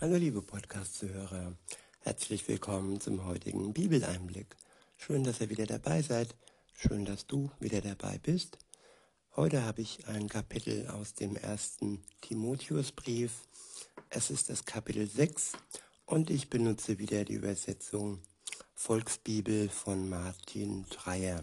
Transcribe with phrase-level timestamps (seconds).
[0.00, 1.56] Hallo liebe Podcast-Zuhörer,
[2.02, 4.46] herzlich willkommen zum heutigen Bibeleinblick.
[4.96, 6.36] Schön, dass ihr wieder dabei seid,
[6.72, 8.58] schön, dass du wieder dabei bist.
[9.34, 13.32] Heute habe ich ein Kapitel aus dem ersten Timotheusbrief.
[14.08, 15.54] Es ist das Kapitel 6
[16.06, 18.22] und ich benutze wieder die Übersetzung
[18.76, 21.42] Volksbibel von Martin Dreyer.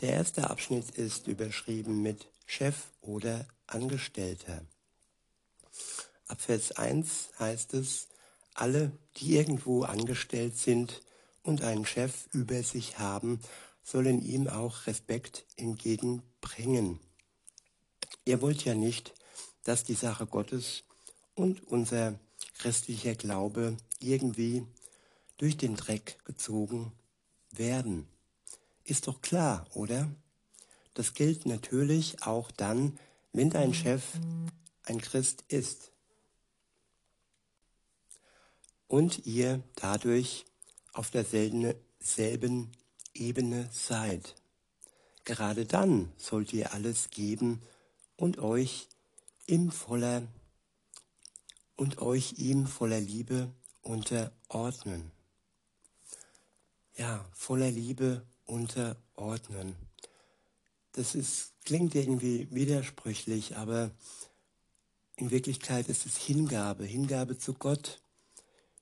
[0.00, 4.62] Der erste Abschnitt ist überschrieben mit Chef oder Angestellter.
[6.28, 8.08] Ab Vers 1 heißt es,
[8.54, 11.02] alle, die irgendwo angestellt sind
[11.42, 13.40] und einen Chef über sich haben,
[13.84, 16.98] sollen ihm auch Respekt entgegenbringen.
[18.24, 19.14] Ihr wollt ja nicht,
[19.62, 20.82] dass die Sache Gottes
[21.34, 22.18] und unser
[22.58, 24.66] christlicher Glaube irgendwie
[25.36, 26.92] durch den Dreck gezogen
[27.52, 28.08] werden.
[28.82, 30.10] Ist doch klar, oder?
[30.94, 32.98] Das gilt natürlich auch dann,
[33.32, 34.02] wenn dein Chef
[34.84, 35.92] ein Christ ist
[38.88, 40.44] und ihr dadurch
[40.92, 42.72] auf derselben
[43.14, 44.34] Ebene seid.
[45.24, 47.62] Gerade dann sollt ihr alles geben
[48.16, 48.88] und euch
[49.46, 50.22] ihm voller
[51.76, 53.52] und euch ihm voller Liebe
[53.82, 55.10] unterordnen.
[56.96, 59.76] Ja, voller Liebe unterordnen.
[60.92, 63.90] Das ist, klingt irgendwie widersprüchlich, aber
[65.16, 68.00] in Wirklichkeit ist es Hingabe, Hingabe zu Gott,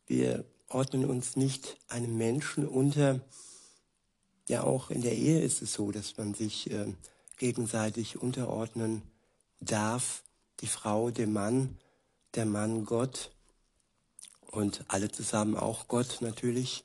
[0.07, 3.21] wir ordnen uns nicht einem Menschen unter.
[4.49, 6.93] Ja, auch in der Ehe ist es so, dass man sich äh,
[7.39, 9.03] gegenseitig unterordnen
[9.61, 10.23] darf.
[10.61, 11.79] Die Frau dem Mann,
[12.35, 13.31] der Mann Gott
[14.51, 16.85] und alle zusammen auch Gott natürlich.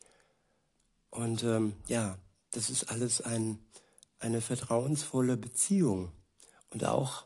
[1.09, 2.17] Und ähm, ja,
[2.51, 3.59] das ist alles ein,
[4.19, 6.11] eine vertrauensvolle Beziehung
[6.71, 7.25] und auch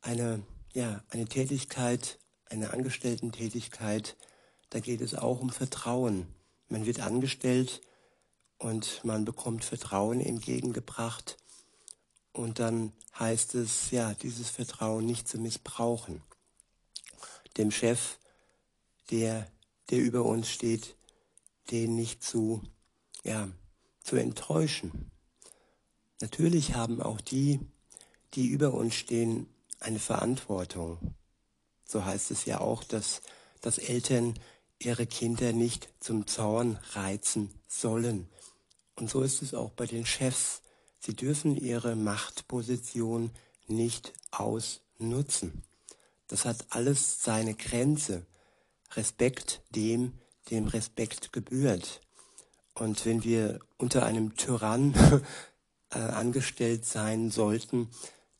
[0.00, 4.16] eine, ja, eine Tätigkeit, eine Angestellten-Tätigkeit,
[4.70, 6.26] da geht es auch um Vertrauen.
[6.68, 7.80] Man wird angestellt
[8.58, 11.36] und man bekommt Vertrauen entgegengebracht.
[12.32, 16.22] Und dann heißt es, ja, dieses Vertrauen nicht zu missbrauchen.
[17.56, 18.18] Dem Chef,
[19.10, 19.50] der,
[19.90, 20.94] der über uns steht,
[21.70, 22.62] den nicht zu,
[23.24, 23.48] ja,
[24.02, 25.10] zu enttäuschen.
[26.20, 27.60] Natürlich haben auch die,
[28.34, 29.48] die über uns stehen,
[29.80, 31.14] eine Verantwortung.
[31.84, 33.22] So heißt es ja auch, dass,
[33.60, 34.38] dass Eltern
[34.80, 38.28] ihre Kinder nicht zum Zorn reizen sollen.
[38.96, 40.62] Und so ist es auch bei den Chefs.
[40.98, 43.30] Sie dürfen ihre Machtposition
[43.66, 45.62] nicht ausnutzen.
[46.28, 48.26] Das hat alles seine Grenze.
[48.92, 50.18] Respekt dem,
[50.50, 52.00] dem Respekt gebührt.
[52.74, 54.94] Und wenn wir unter einem Tyrann
[55.90, 57.88] äh, angestellt sein sollten,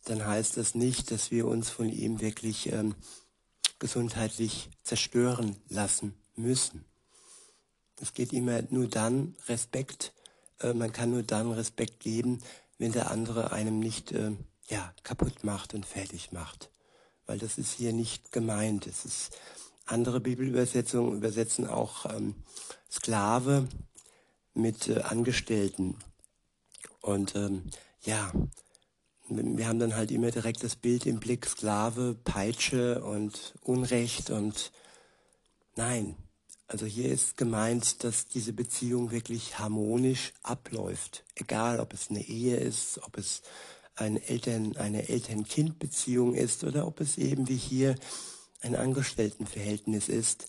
[0.04, 2.94] dann heißt das nicht, dass wir uns von ihm wirklich ähm,
[3.78, 6.84] gesundheitlich zerstören lassen müssen.
[8.00, 10.12] Es geht immer nur dann Respekt,
[10.60, 12.42] äh, man kann nur dann Respekt geben,
[12.78, 14.32] wenn der andere einem nicht äh,
[14.68, 16.70] ja, kaputt macht und fertig macht.
[17.26, 18.86] Weil das ist hier nicht gemeint.
[18.86, 19.36] Es ist
[19.84, 22.34] andere Bibelübersetzungen übersetzen auch ähm,
[22.90, 23.68] Sklave
[24.54, 25.96] mit äh, Angestellten.
[27.00, 27.64] Und ähm,
[28.02, 28.32] ja,
[29.28, 34.72] wir haben dann halt immer direkt das Bild im Blick, Sklave, Peitsche und Unrecht und
[35.76, 36.16] nein,
[36.66, 41.24] also hier ist gemeint, dass diese Beziehung wirklich harmonisch abläuft.
[41.34, 43.42] Egal, ob es eine Ehe ist, ob es
[43.96, 47.96] eine Eltern, eine Eltern-Kind-Beziehung ist oder ob es eben wie hier
[48.60, 50.46] ein Angestelltenverhältnis ist,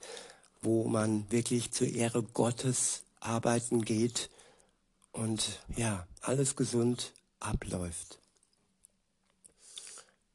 [0.62, 4.30] wo man wirklich zur Ehre Gottes arbeiten geht
[5.12, 8.20] und ja, alles gesund abläuft.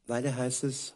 [0.07, 0.95] Weiter heißt es,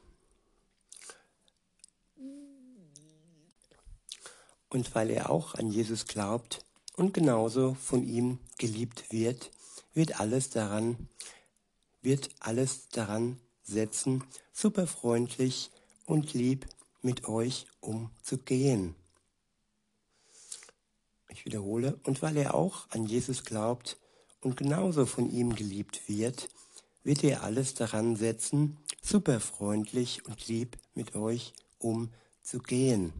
[4.70, 6.64] und weil er auch an Jesus glaubt
[6.96, 9.50] und genauso von ihm geliebt wird,
[9.92, 11.08] wird alles daran,
[12.00, 15.70] wird alles daran setzen, superfreundlich
[16.06, 16.66] und lieb
[17.02, 18.94] mit euch umzugehen.
[21.28, 23.98] Ich wiederhole, und weil er auch an Jesus glaubt
[24.40, 26.48] und genauso von ihm geliebt wird,
[27.02, 33.12] wird er alles daran setzen, superfreundlich und lieb mit euch umzugehen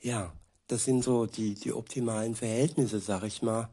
[0.00, 0.32] ja,
[0.68, 3.68] das sind so die, die optimalen Verhältnisse, sag ich mal.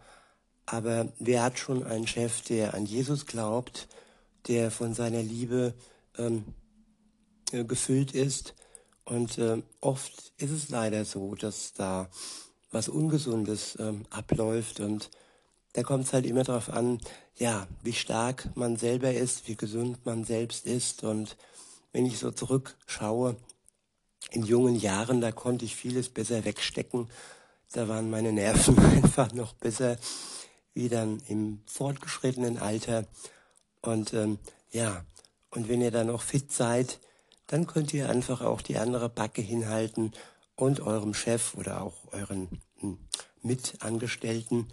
[0.65, 3.88] Aber wer hat schon einen Chef, der an Jesus glaubt,
[4.47, 5.74] der von seiner Liebe
[6.18, 6.44] ähm,
[7.51, 8.53] äh, gefüllt ist?
[9.06, 12.09] Und äh, oft ist es leider so, dass da
[12.71, 15.09] was Ungesundes ähm, abläuft und
[15.74, 17.00] da kommt es halt immer darauf an,
[17.38, 21.03] ja, wie stark man selber ist, wie gesund man selbst ist.
[21.03, 21.38] Und
[21.92, 23.35] wenn ich so zurückschaue,
[24.31, 27.09] in jungen Jahren, da konnte ich vieles besser wegstecken.
[27.71, 29.97] Da waren meine Nerven einfach noch besser
[30.73, 33.05] wie dann im fortgeschrittenen Alter.
[33.81, 34.39] Und ähm,
[34.71, 35.03] ja,
[35.51, 36.99] und wenn ihr dann noch fit seid,
[37.47, 40.13] dann könnt ihr einfach auch die andere Backe hinhalten
[40.55, 42.99] und eurem Chef oder auch euren hm,
[43.41, 44.67] Mitangestellten,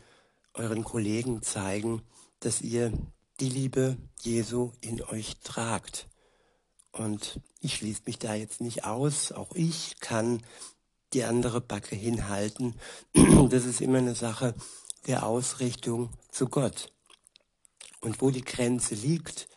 [0.52, 2.02] euren Kollegen zeigen,
[2.40, 2.92] dass ihr
[3.40, 6.06] die Liebe Jesu in euch tragt.
[6.96, 9.32] Und ich schließe mich da jetzt nicht aus.
[9.32, 10.42] Auch ich kann
[11.12, 12.74] die andere Backe hinhalten.
[13.50, 14.54] Das ist immer eine Sache
[15.06, 16.92] der Ausrichtung zu Gott.
[18.00, 19.48] Und wo die Grenze liegt,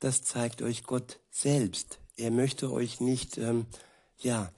[0.00, 1.98] das zeigt euch Gott selbst.
[2.16, 3.66] Er möchte euch nicht, ähm,
[4.18, 4.52] ja,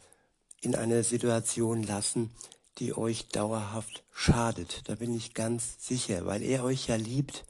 [0.60, 2.30] in eine Situation lassen,
[2.78, 4.82] die euch dauerhaft schadet.
[4.88, 7.44] Da bin ich ganz sicher, weil er euch ja liebt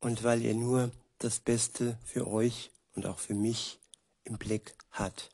[0.00, 3.80] und weil er nur das Beste für euch und auch für mich
[4.24, 5.30] im Blick hat.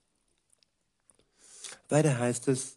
[1.88, 2.76] Weiter heißt es,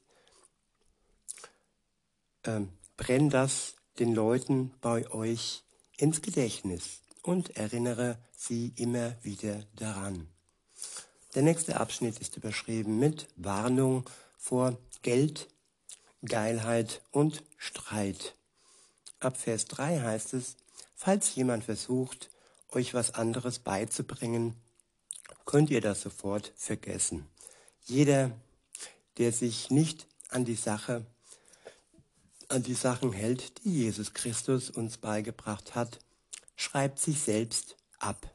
[2.46, 5.64] ähm, brenn das den Leuten bei euch
[5.98, 10.28] ins Gedächtnis und erinnere sie immer wieder daran.
[11.36, 14.06] Der nächste Abschnitt ist überschrieben mit Warnung
[14.38, 15.48] vor Geld,
[16.24, 18.36] Geilheit und Streit.
[19.20, 20.58] Ab Vers 3 heißt es,
[20.96, 22.30] falls jemand versucht,
[22.72, 24.56] euch was anderes beizubringen,
[25.46, 27.28] könnt ihr das sofort vergessen.
[27.86, 28.32] Jeder,
[29.18, 31.06] der sich nicht an die Sache,
[32.50, 36.00] an die Sachen hält, die Jesus Christus uns beigebracht hat,
[36.56, 38.30] schreibt sich selbst ab.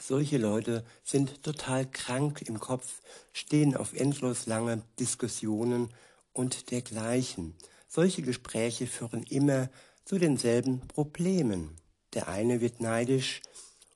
[0.00, 3.00] Solche Leute sind total krank im Kopf,
[3.32, 5.94] stehen auf endlos lange Diskussionen
[6.32, 7.54] und dergleichen.
[7.88, 9.70] Solche Gespräche führen immer
[10.04, 11.76] zu denselben Problemen.
[12.12, 13.40] Der eine wird neidisch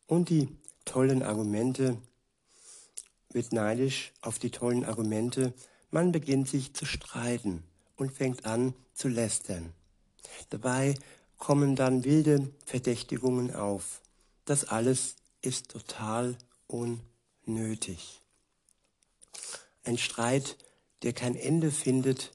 [0.07, 0.49] und die
[0.89, 1.99] tollen Argumente,
[3.31, 5.53] wird neidisch auf die tollen Argumente,
[5.91, 7.63] man beginnt sich zu streiten
[7.97, 9.73] und fängt an zu lästern.
[10.51, 10.95] Dabei
[11.37, 14.01] kommen dann wilde Verdächtigungen auf.
[14.45, 16.37] Das alles ist total
[16.67, 18.23] unnötig.
[19.85, 20.57] Ein Streit,
[21.03, 22.33] der kein Ende findet,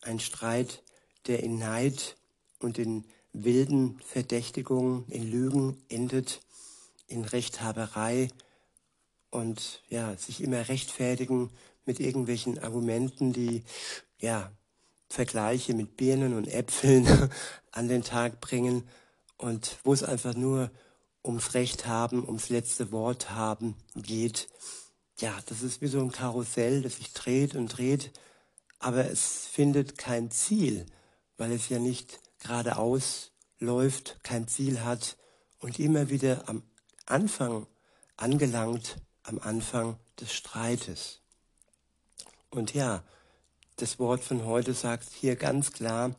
[0.00, 0.82] ein Streit,
[1.26, 2.16] der in Neid
[2.58, 6.40] und in wilden Verdächtigungen, in Lügen endet,
[7.10, 8.28] in Rechthaberei
[9.30, 11.50] und ja, sich immer rechtfertigen
[11.84, 13.62] mit irgendwelchen Argumenten, die
[14.20, 14.50] ja
[15.08, 17.06] Vergleiche mit Birnen und Äpfeln
[17.72, 18.88] an den Tag bringen
[19.36, 20.70] und wo es einfach nur
[21.24, 24.48] ums Recht haben, ums letzte Wort haben geht.
[25.18, 28.12] Ja, das ist wie so ein Karussell, das sich dreht und dreht,
[28.78, 30.86] aber es findet kein Ziel,
[31.36, 35.16] weil es ja nicht geradeaus läuft, kein Ziel hat
[35.58, 36.62] und immer wieder am
[37.10, 37.66] Anfang
[38.16, 41.20] angelangt, am Anfang des Streites.
[42.50, 43.02] Und ja,
[43.76, 46.14] das Wort von heute sagt hier ganz klar,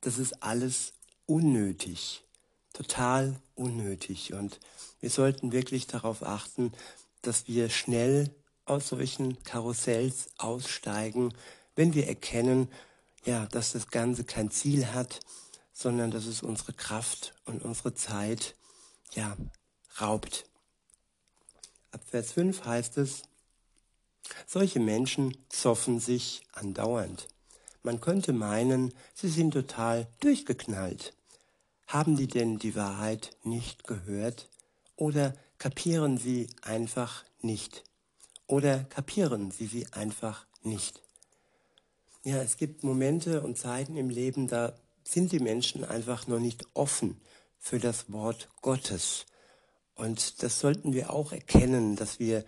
[0.00, 0.92] das ist alles
[1.26, 2.24] unnötig,
[2.72, 4.32] total unnötig.
[4.32, 4.60] Und
[5.00, 6.72] wir sollten wirklich darauf achten,
[7.22, 8.34] dass wir schnell
[8.64, 11.34] aus solchen Karussells aussteigen,
[11.74, 12.68] wenn wir erkennen,
[13.24, 15.20] ja, dass das Ganze kein Ziel hat,
[15.72, 18.54] sondern dass es unsere Kraft und unsere Zeit,
[19.12, 19.36] ja,
[20.00, 20.44] raubt.
[21.92, 23.22] Ab Vers 5 heißt es,
[24.46, 27.28] solche Menschen zoffen sich andauernd.
[27.82, 31.14] Man könnte meinen, sie sind total durchgeknallt.
[31.86, 34.48] Haben die denn die Wahrheit nicht gehört?
[34.96, 37.82] Oder kapieren sie einfach nicht?
[38.46, 41.02] Oder kapieren sie sie einfach nicht?
[42.22, 46.66] Ja, es gibt Momente und Zeiten im Leben, da sind die Menschen einfach noch nicht
[46.74, 47.18] offen
[47.58, 49.24] für das Wort Gottes.
[50.00, 52.46] Und das sollten wir auch erkennen, dass wir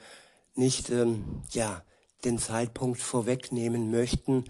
[0.54, 1.84] nicht ähm, ja,
[2.24, 4.44] den Zeitpunkt vorwegnehmen möchten,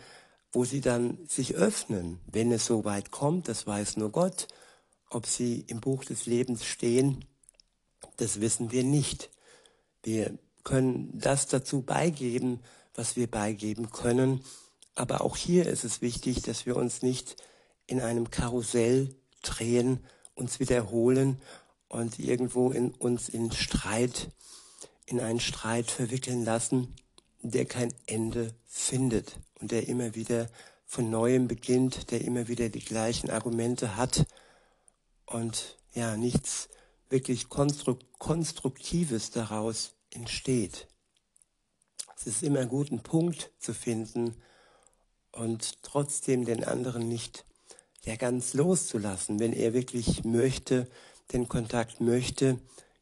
[0.52, 4.46] wo sie dann sich öffnen, wenn es so weit kommt, das weiß nur Gott.
[5.10, 7.24] Ob sie im Buch des Lebens stehen,
[8.18, 9.30] das wissen wir nicht.
[10.04, 12.60] Wir können das dazu beigeben,
[12.94, 14.44] was wir beigeben können.
[14.94, 17.34] Aber auch hier ist es wichtig, dass wir uns nicht
[17.88, 19.98] in einem Karussell drehen,
[20.36, 21.40] uns wiederholen
[21.92, 24.30] und irgendwo in uns in Streit,
[25.04, 26.96] in einen Streit verwickeln lassen,
[27.42, 30.48] der kein Ende findet und der immer wieder
[30.86, 34.26] von neuem beginnt, der immer wieder die gleichen Argumente hat
[35.26, 36.70] und ja, nichts
[37.10, 40.88] wirklich Konstruktives daraus entsteht.
[42.16, 44.34] Es ist immer gut, einen Punkt zu finden
[45.30, 47.44] und trotzdem den anderen nicht
[48.04, 49.40] ja ganz loszulassen.
[49.40, 50.88] Wenn er wirklich möchte,
[51.32, 52.58] den Kontakt möchte,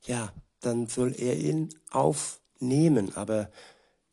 [0.06, 3.14] ja, dann soll er ihn aufnehmen.
[3.16, 3.50] Aber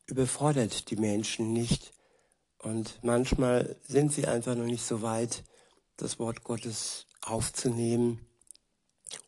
[0.06, 1.92] überfordert die Menschen nicht.
[2.58, 5.44] Und manchmal sind sie einfach noch nicht so weit,
[5.96, 8.26] das Wort Gottes aufzunehmen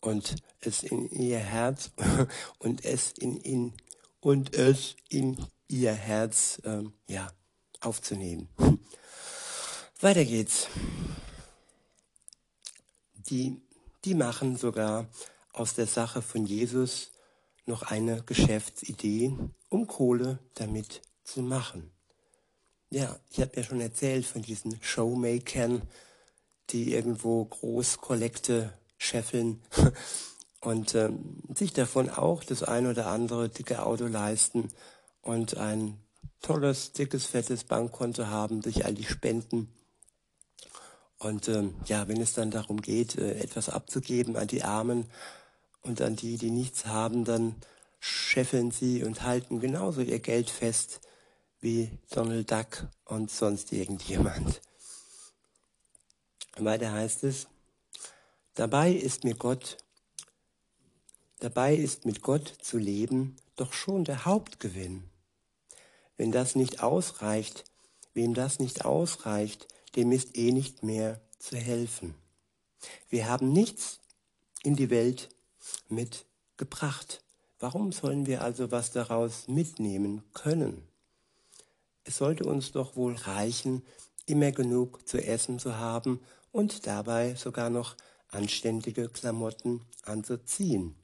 [0.01, 1.91] und es in ihr Herz
[2.59, 3.73] und es in, in
[4.21, 5.37] und es in
[5.69, 7.31] ihr Herz ähm, ja
[7.81, 8.49] aufzunehmen.
[10.01, 10.69] Weiter geht's.
[13.15, 13.63] Die,
[14.05, 15.07] die machen sogar
[15.53, 17.11] aus der Sache von Jesus
[17.67, 19.37] noch eine Geschäftsidee,
[19.69, 21.91] um Kohle damit zu machen.
[22.91, 25.83] Ja, ich habe ja schon erzählt von diesen Showmakern,
[26.71, 29.63] die irgendwo Großkollekte scheffeln
[30.61, 34.69] und ähm, sich davon auch das ein oder andere dicke Auto leisten
[35.23, 35.99] und ein
[36.43, 39.69] tolles, dickes, fettes Bankkonto haben durch all die Spenden.
[41.21, 45.05] Und ähm, ja, wenn es dann darum geht, äh, etwas abzugeben an die Armen
[45.83, 47.57] und an die, die nichts haben, dann
[48.01, 51.03] scheffeln sie und halten genauso ihr Geld fest
[51.61, 54.63] wie Donald Duck und sonst irgendjemand.
[56.57, 57.49] Weiter heißt es,
[58.55, 59.77] dabei ist mir Gott,
[61.41, 65.05] dabei ist mit Gott zu leben doch schon der Hauptgewinn.
[66.17, 67.65] Wenn das nicht ausreicht,
[68.15, 72.15] wem das nicht ausreicht, dem ist eh nicht mehr zu helfen.
[73.09, 74.01] Wir haben nichts
[74.63, 75.29] in die Welt
[75.89, 77.23] mitgebracht.
[77.59, 80.87] Warum sollen wir also was daraus mitnehmen können?
[82.05, 83.83] Es sollte uns doch wohl reichen,
[84.27, 86.21] immer genug zu essen zu haben
[86.53, 87.97] und dabei sogar noch
[88.29, 90.95] anständige Klamotten anzuziehen.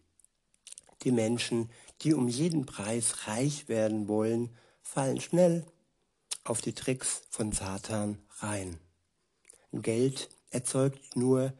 [1.02, 1.70] Die Menschen,
[2.02, 5.66] die um jeden Preis reich werden wollen, fallen schnell
[6.44, 8.78] auf die Tricks von Satan rein.
[9.72, 11.52] Geld erzeugt nur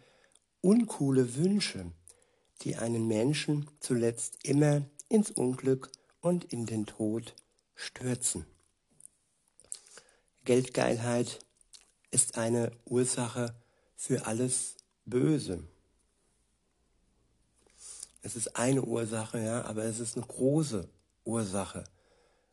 [0.60, 1.92] uncoole Wünsche,
[2.62, 5.90] die einen Menschen zuletzt immer ins Unglück
[6.20, 7.34] und in den Tod
[7.74, 8.46] stürzen.
[10.44, 11.40] Geldgeilheit
[12.10, 13.54] ist eine Ursache
[13.96, 15.62] für alles Böse.
[18.22, 20.88] Es ist eine Ursache, ja, aber es ist eine große
[21.24, 21.84] Ursache.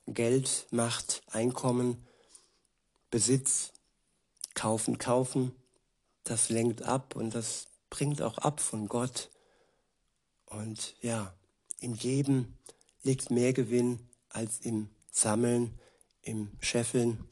[0.06, 2.06] Geld, Macht, Einkommen,
[3.10, 3.74] Besitz,
[4.54, 5.56] kaufen, kaufen,
[6.24, 9.30] das lenkt ab und das bringt auch ab von Gott.
[10.46, 11.34] Und ja,
[11.80, 12.58] im Geben
[13.04, 15.80] liegt mehr Gewinn als im Sammeln,
[16.22, 17.28] im Scheffeln.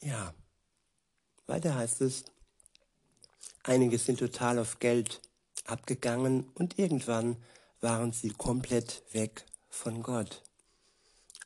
[0.00, 0.34] Ja,
[1.46, 2.24] weiter heißt es,
[3.62, 5.20] einige sind total auf Geld
[5.64, 7.36] abgegangen und irgendwann
[7.80, 10.42] waren sie komplett weg von Gott.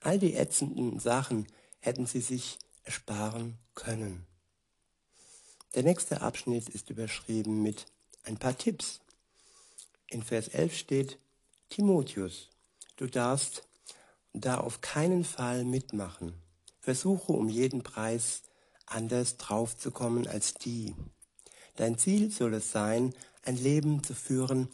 [0.00, 1.46] All die ätzenden Sachen
[1.80, 4.26] hätten sie sich ersparen können.
[5.76, 7.84] Der nächste Abschnitt ist überschrieben mit
[8.24, 9.00] ein paar Tipps.
[10.08, 11.18] In Vers 11 steht,
[11.68, 12.48] Timotheus,
[12.96, 13.62] du darfst
[14.32, 16.32] da auf keinen Fall mitmachen.
[16.80, 18.42] Versuche um jeden Preis
[18.86, 20.94] anders draufzukommen als die.
[21.74, 24.70] Dein Ziel soll es sein, ein Leben zu führen,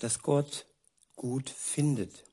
[0.00, 0.66] das Gott
[1.14, 2.24] gut findet.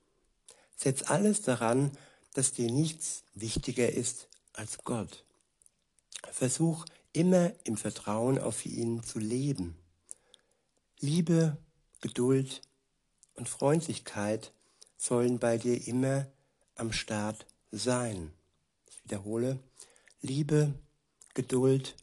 [0.76, 1.92] Setz alles daran,
[2.34, 5.26] dass dir nichts wichtiger ist als Gott.
[6.32, 9.76] Versuch immer im Vertrauen auf ihn zu leben.
[11.00, 11.58] Liebe,
[12.02, 12.62] Geduld
[13.36, 14.54] und Freundlichkeit
[14.98, 16.28] sollen bei dir immer
[16.76, 18.34] am Start sein.
[18.88, 19.60] Ich wiederhole,
[20.22, 20.74] Liebe,
[21.34, 21.96] Geduld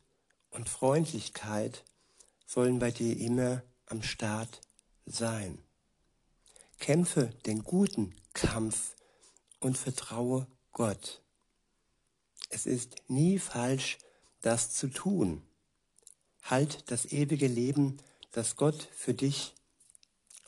[0.50, 1.84] und Freundlichkeit
[2.46, 4.60] sollen bei dir immer am Start
[5.04, 5.58] sein.
[6.78, 8.96] Kämpfe den guten Kampf
[9.60, 11.22] und vertraue Gott.
[12.48, 13.98] Es ist nie falsch,
[14.46, 15.42] das zu tun.
[16.40, 17.96] Halt das ewige Leben,
[18.30, 19.54] das Gott für dich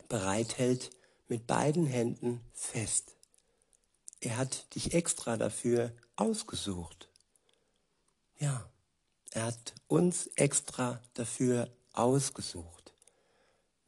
[0.08, 0.90] bereithält,
[1.26, 3.16] mit beiden Händen fest.
[4.20, 7.08] Er hat dich extra dafür ausgesucht.
[8.38, 8.70] Ja,
[9.32, 12.94] er hat uns extra dafür ausgesucht.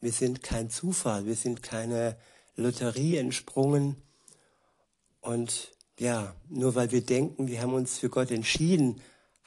[0.00, 2.18] Wir sind kein Zufall, wir sind keine
[2.56, 4.02] Lotterie entsprungen.
[5.20, 9.00] Und ja, nur weil wir denken, wir haben uns für Gott entschieden,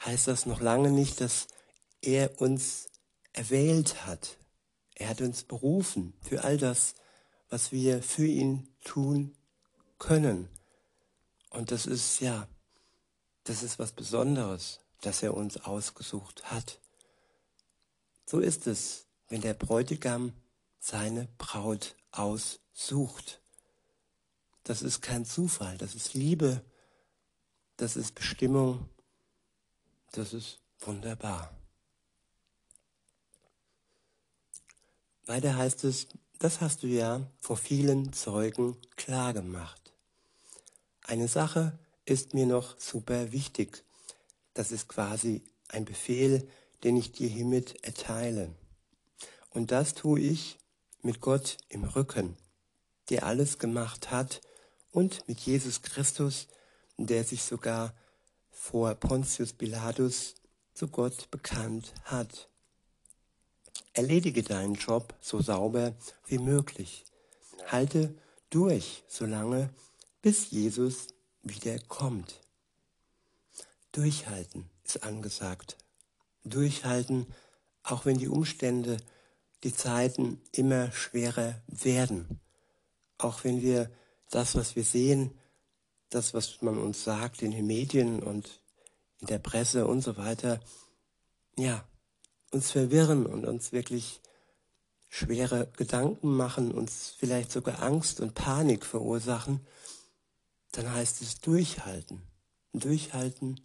[0.04, 1.48] heißt das noch lange nicht, dass
[2.00, 2.88] er uns
[3.32, 4.38] erwählt hat.
[4.94, 6.94] Er hat uns berufen für all das,
[7.48, 9.36] was wir für ihn tun
[9.98, 10.48] können.
[11.50, 12.48] Und das ist ja,
[13.44, 16.80] das ist was Besonderes dass er uns ausgesucht hat.
[18.26, 20.32] So ist es, wenn der Bräutigam
[20.78, 23.42] seine Braut aussucht.
[24.62, 26.64] Das ist kein Zufall, das ist Liebe,
[27.76, 28.88] das ist Bestimmung,
[30.16, 31.52] das ist wunderbar.
[35.26, 39.92] Weiter heißt es, das hast du ja vor vielen Zeugen klargemacht.
[41.02, 43.84] Eine Sache ist mir noch super wichtig.
[44.52, 46.48] Das ist quasi ein Befehl,
[46.82, 48.54] den ich dir hiermit erteile.
[49.50, 50.58] Und das tue ich
[51.02, 52.36] mit Gott im Rücken,
[53.08, 54.40] der alles gemacht hat,
[54.90, 56.46] und mit Jesus Christus,
[56.98, 57.94] der sich sogar
[58.64, 60.36] vor Pontius Pilatus
[60.72, 62.48] zu Gott bekannt hat.
[63.92, 65.94] Erledige deinen Job so sauber
[66.26, 67.04] wie möglich.
[67.66, 68.14] Halte
[68.48, 69.68] durch, solange
[70.22, 71.08] bis Jesus
[71.42, 72.40] wieder kommt.
[73.92, 75.76] Durchhalten ist angesagt.
[76.44, 77.26] Durchhalten,
[77.82, 78.96] auch wenn die Umstände,
[79.62, 82.40] die Zeiten immer schwerer werden.
[83.18, 83.90] Auch wenn wir
[84.30, 85.38] das, was wir sehen,
[86.10, 88.60] das, was man uns sagt in den Medien und
[89.20, 90.60] in der Presse und so weiter,
[91.56, 91.84] ja,
[92.50, 94.20] uns verwirren und uns wirklich
[95.08, 99.60] schwere Gedanken machen, uns vielleicht sogar Angst und Panik verursachen,
[100.72, 102.22] dann heißt es durchhalten.
[102.72, 103.60] Durchhalten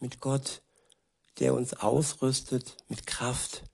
[0.00, 0.62] mit Gott,
[1.38, 3.64] der uns ausrüstet mit Kraft,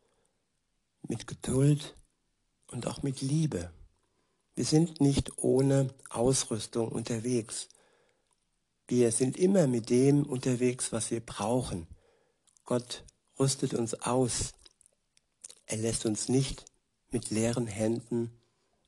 [1.07, 1.95] mit Geduld
[2.67, 3.71] und auch mit Liebe.
[4.55, 7.69] Wir sind nicht ohne Ausrüstung unterwegs.
[8.95, 11.87] Wir sind immer mit dem unterwegs, was wir brauchen.
[12.67, 13.05] Gott
[13.39, 14.53] rüstet uns aus.
[15.65, 16.67] Er lässt uns nicht
[17.11, 18.39] mit leeren Händen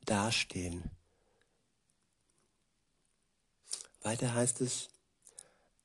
[0.05, 0.91] dastehen.
[4.03, 4.91] Weiter heißt es,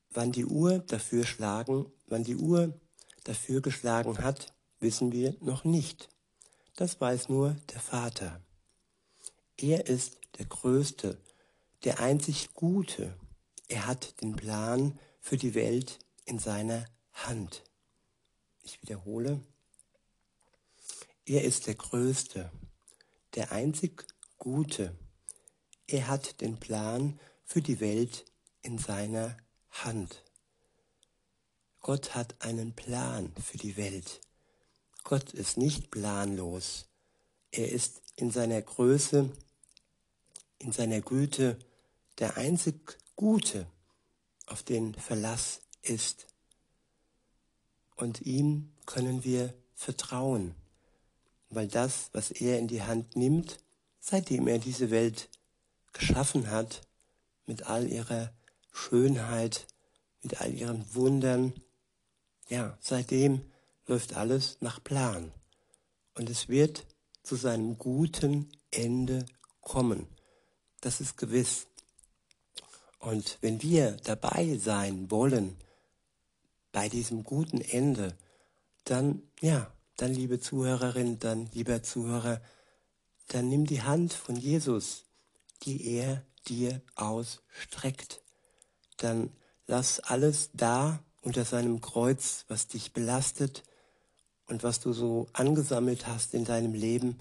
[0.09, 2.77] wann die Uhr dafür schlagen, wann die Uhr
[3.23, 6.09] dafür geschlagen hat, wissen wir noch nicht.
[6.75, 8.41] Das weiß nur der Vater.
[9.55, 11.17] Er ist der Größte,
[11.85, 13.17] der einzig Gute.
[13.69, 17.63] Er hat den Plan für die Welt in seiner Hand.
[18.63, 19.41] Ich wiederhole.
[21.25, 22.51] Er ist der Größte,
[23.35, 24.07] der einzig
[24.39, 24.97] Gute.
[25.85, 28.25] Er hat den Plan für die Welt
[28.63, 29.37] in seiner
[29.69, 30.23] Hand.
[31.79, 34.19] Gott hat einen Plan für die Welt.
[35.03, 36.87] Gott ist nicht planlos.
[37.51, 39.31] Er ist in seiner Größe,
[40.57, 41.59] in seiner Güte
[42.17, 43.67] der einzig Gute,
[44.45, 46.25] auf den Verlass ist.
[47.97, 50.55] Und ihm können wir vertrauen,
[51.49, 53.59] weil das, was er in die Hand nimmt,
[53.99, 55.27] seitdem er diese Welt
[55.91, 56.87] geschaffen hat,
[57.45, 58.31] mit all ihrer
[58.71, 59.67] Schönheit,
[60.23, 61.51] mit all ihren Wundern.
[62.47, 63.41] Ja, seitdem
[63.85, 65.33] läuft alles nach Plan.
[66.15, 66.85] Und es wird
[67.23, 69.25] zu seinem guten Ende
[69.59, 70.07] kommen.
[70.79, 71.68] Das ist gewiss.
[72.99, 75.57] Und wenn wir dabei sein wollen
[76.71, 78.15] bei diesem guten Ende,
[78.83, 82.41] dann, ja, dann liebe Zuhörerin, dann lieber Zuhörer,
[83.29, 85.05] dann nimm die Hand von Jesus,
[85.63, 88.21] die er dir ausstreckt.
[88.97, 89.31] Dann
[89.67, 93.63] lass alles da unter seinem Kreuz, was dich belastet
[94.47, 97.19] und was du so angesammelt hast in deinem Leben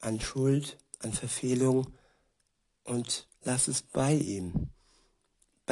[0.00, 1.92] an Schuld, an Verfehlung
[2.84, 4.70] und lass es bei ihm.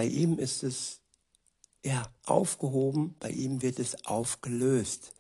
[0.01, 1.03] Bei ihm ist es
[1.85, 5.13] ja aufgehoben, bei ihm wird es aufgelöst.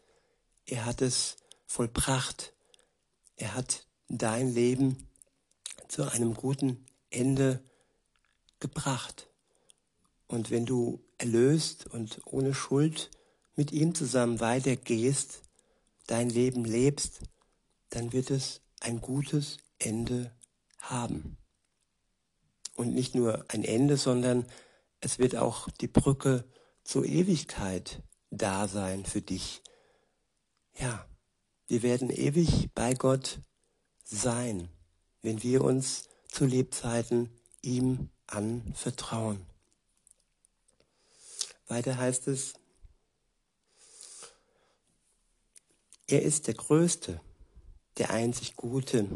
[0.65, 2.55] Er hat es vollbracht.
[3.37, 5.07] Er hat dein Leben
[5.89, 7.63] zu einem guten Ende
[8.59, 9.29] gebracht.
[10.29, 13.11] Und wenn du erlöst und ohne Schuld
[13.57, 15.43] mit ihm zusammen weitergehst,
[16.07, 17.21] dein Leben lebst,
[17.91, 20.35] dann wird es ein gutes Ende
[20.79, 21.37] haben.
[22.77, 24.47] Und nicht nur ein Ende, sondern
[25.01, 26.45] es wird auch die Brücke
[26.85, 29.63] zur Ewigkeit da sein für dich.
[30.79, 31.07] Ja,
[31.67, 33.41] wir werden ewig bei Gott
[34.05, 34.69] sein,
[35.23, 37.31] wenn wir uns zu Lebzeiten
[37.63, 39.45] ihm anvertrauen.
[41.67, 42.55] Weiter heißt es,
[46.09, 47.21] er ist der Größte,
[47.99, 49.09] der einzig Gute.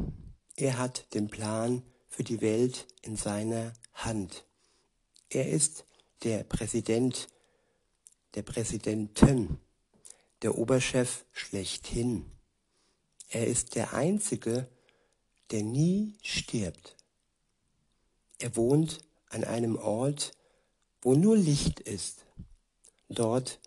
[0.54, 4.46] Er hat den Plan für die Welt in seiner Hand.
[5.34, 5.84] Er ist
[6.22, 7.26] der Präsident,
[8.36, 9.58] der Präsidenten,
[10.42, 12.30] der Oberchef schlechthin.
[13.30, 14.68] Er ist der Einzige,
[15.50, 16.94] der nie stirbt.
[18.38, 20.36] Er wohnt an einem Ort,
[21.02, 22.24] wo nur Licht ist.
[23.08, 23.58] Dort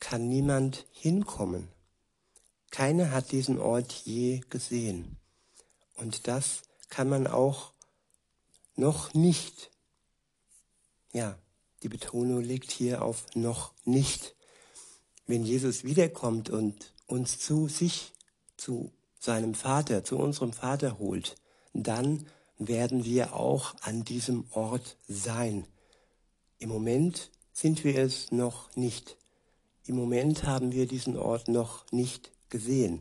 [0.00, 1.68] kann niemand hinkommen.
[2.72, 5.18] Keiner hat diesen Ort je gesehen.
[5.94, 7.74] Und das kann man auch
[8.74, 9.71] noch nicht.
[11.12, 11.38] Ja,
[11.82, 14.34] die Betonung liegt hier auf noch nicht.
[15.26, 18.12] Wenn Jesus wiederkommt und uns zu sich,
[18.56, 21.36] zu seinem Vater, zu unserem Vater holt,
[21.74, 22.26] dann
[22.58, 25.66] werden wir auch an diesem Ort sein.
[26.58, 29.16] Im Moment sind wir es noch nicht.
[29.84, 33.00] Im Moment haben wir diesen Ort noch nicht gesehen.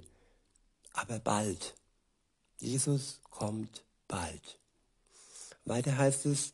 [0.93, 1.75] Aber bald.
[2.57, 4.59] Jesus kommt bald.
[5.63, 6.53] Weiter heißt es,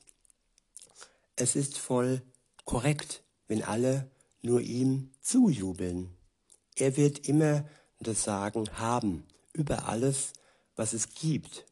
[1.37, 2.21] es ist voll
[2.65, 6.17] korrekt, wenn alle nur ihm zujubeln.
[6.75, 7.67] Er wird immer
[7.99, 10.33] das Sagen haben über alles,
[10.75, 11.65] was es gibt.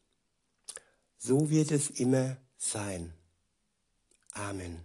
[1.18, 3.12] So wird es immer sein.
[4.32, 4.80] Amen.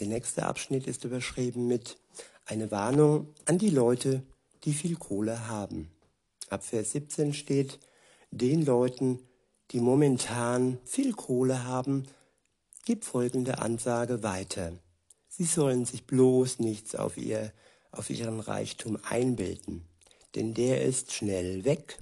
[0.00, 1.98] Der nächste Abschnitt ist überschrieben mit
[2.44, 4.22] eine Warnung an die Leute,
[4.64, 5.90] die viel Kohle haben.
[6.48, 7.78] Ab Vers 17 steht,
[8.30, 9.27] den Leuten,
[9.70, 12.06] die momentan viel Kohle haben,
[12.84, 14.72] gibt folgende Ansage weiter.
[15.28, 17.52] Sie sollen sich bloß nichts auf, ihr,
[17.92, 19.86] auf ihren Reichtum einbilden,
[20.34, 21.98] denn der ist schnell weg,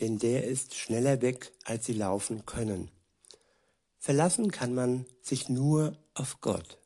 [0.00, 2.90] denn der ist schneller weg, als sie laufen können.
[3.98, 6.78] Verlassen kann man sich nur auf Gott,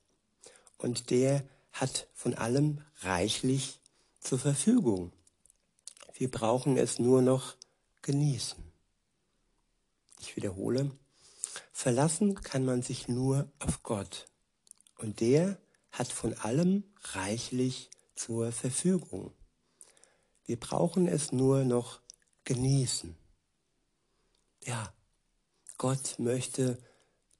[0.78, 3.80] und der hat von allem reichlich
[4.20, 5.12] zur Verfügung.
[6.14, 7.56] Wir brauchen es nur noch
[8.02, 8.69] genießen.
[10.20, 10.90] Ich wiederhole,
[11.72, 14.28] verlassen kann man sich nur auf Gott.
[14.98, 15.58] Und der
[15.90, 19.32] hat von allem reichlich zur Verfügung.
[20.44, 22.00] Wir brauchen es nur noch
[22.44, 23.16] genießen.
[24.64, 24.92] Ja,
[25.78, 26.78] Gott möchte,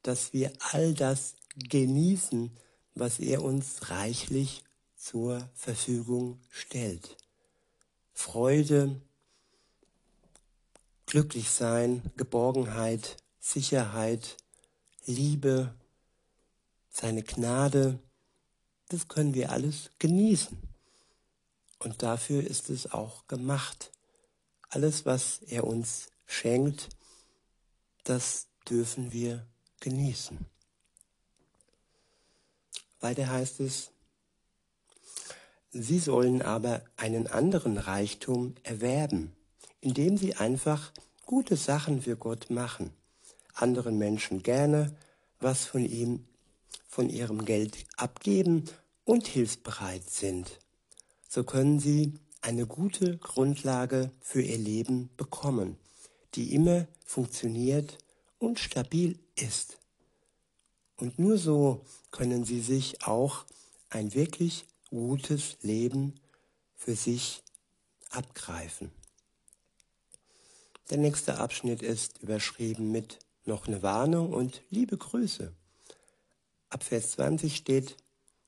[0.02, 2.56] dass wir all das genießen,
[2.94, 4.64] was er uns reichlich
[4.96, 7.18] zur Verfügung stellt.
[8.14, 9.02] Freude,
[11.11, 14.37] glücklich sein, Geborgenheit, Sicherheit,
[15.07, 15.75] Liebe,
[16.88, 17.99] seine Gnade,
[18.90, 20.57] das können wir alles genießen.
[21.81, 23.90] Und dafür ist es auch gemacht.
[24.68, 26.88] Alles, was er uns schenkt,
[28.05, 29.44] das dürfen wir
[29.81, 30.38] genießen.
[33.01, 33.90] Weiter heißt es,
[35.73, 39.35] sie sollen aber einen anderen Reichtum erwerben
[39.80, 40.92] indem sie einfach
[41.26, 42.92] gute Sachen für Gott machen,
[43.54, 44.96] anderen Menschen gerne
[45.40, 46.26] was von ihm,
[46.88, 48.64] von ihrem Geld abgeben
[49.04, 50.58] und hilfsbereit sind.
[51.28, 55.76] So können sie eine gute Grundlage für ihr Leben bekommen,
[56.34, 57.98] die immer funktioniert
[58.38, 59.78] und stabil ist.
[60.96, 63.44] Und nur so können sie sich auch
[63.88, 66.20] ein wirklich gutes Leben
[66.76, 67.42] für sich
[68.10, 68.90] abgreifen.
[70.90, 75.53] Der nächste Abschnitt ist überschrieben mit noch eine Warnung und liebe Grüße.
[76.68, 77.96] Ab Vers 20 steht,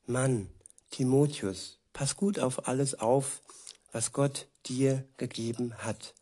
[0.07, 0.48] Mann,
[0.90, 3.42] Timotheus, pass gut auf alles auf,
[3.92, 6.14] was Gott dir gegeben hat.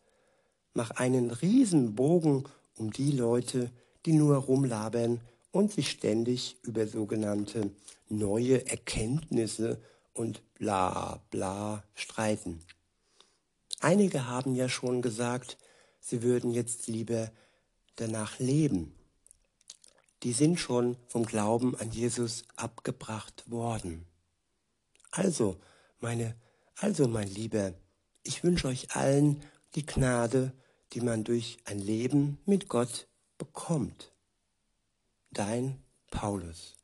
[0.75, 3.71] Mach einen Riesenbogen um die Leute,
[4.05, 7.71] die nur rumlabern und sich ständig über sogenannte
[8.09, 9.81] neue Erkenntnisse
[10.13, 12.63] und bla bla streiten.
[13.79, 15.57] Einige haben ja schon gesagt,
[16.01, 17.31] sie würden jetzt lieber
[17.95, 18.93] danach leben.
[20.23, 24.05] Die sind schon vom Glauben an Jesus abgebracht worden.
[25.11, 25.59] Also,
[25.99, 26.35] meine,
[26.75, 27.73] also mein Lieber,
[28.23, 29.41] ich wünsche euch allen
[29.75, 30.51] die Gnade,
[30.93, 34.11] die man durch ein Leben mit Gott bekommt.
[35.31, 36.75] Dein Paulus.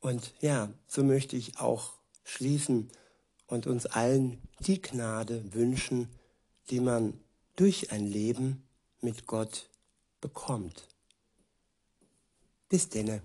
[0.00, 2.90] Und ja, so möchte ich auch schließen
[3.46, 6.08] und uns allen die Gnade wünschen,
[6.70, 7.18] die man
[7.56, 8.62] durch ein Leben
[9.00, 9.68] mit Gott
[10.20, 10.86] bekommt.
[12.68, 13.22] Bis denne.